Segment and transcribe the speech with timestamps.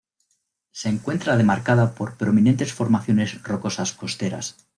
[0.71, 4.55] Se encuentra demarcada por prominentes formaciones rocosas costeras.